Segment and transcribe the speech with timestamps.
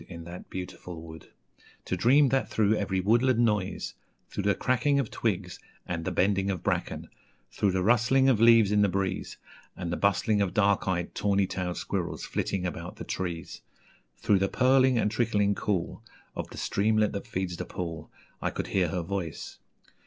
[0.09, 1.27] In that beautiful wood,
[1.85, 3.93] To dream that through every woodland noise,
[4.31, 7.07] Through the cracking Of twigs and the bending of bracken,
[7.51, 9.37] Through the rustling Of leaves in the breeze,
[9.77, 13.61] And the bustling Of dark eyed, tawny tailed squirrels flitting about the trees,
[14.17, 16.01] Through the purling and trickling cool
[16.35, 18.09] Of the streamlet that feeds the pool,
[18.41, 19.59] I could hear her voice.